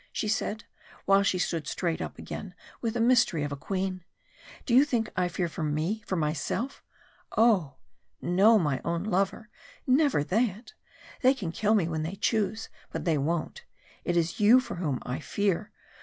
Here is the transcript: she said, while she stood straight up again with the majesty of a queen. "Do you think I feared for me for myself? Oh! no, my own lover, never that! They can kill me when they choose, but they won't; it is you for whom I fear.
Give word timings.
she 0.11 0.27
said, 0.27 0.63
while 1.05 1.21
she 1.21 1.37
stood 1.37 1.67
straight 1.67 2.01
up 2.01 2.17
again 2.17 2.55
with 2.81 2.95
the 2.95 2.99
majesty 2.99 3.43
of 3.43 3.51
a 3.51 3.55
queen. 3.55 4.03
"Do 4.65 4.73
you 4.73 4.83
think 4.83 5.11
I 5.15 5.27
feared 5.27 5.51
for 5.51 5.61
me 5.61 6.01
for 6.07 6.15
myself? 6.15 6.83
Oh! 7.37 7.75
no, 8.19 8.57
my 8.57 8.81
own 8.83 9.03
lover, 9.03 9.49
never 9.85 10.23
that! 10.23 10.73
They 11.21 11.35
can 11.35 11.51
kill 11.51 11.75
me 11.75 11.87
when 11.87 12.01
they 12.01 12.15
choose, 12.15 12.67
but 12.91 13.05
they 13.05 13.19
won't; 13.19 13.63
it 14.03 14.17
is 14.17 14.39
you 14.39 14.59
for 14.59 14.77
whom 14.77 14.97
I 15.03 15.19
fear. 15.19 15.71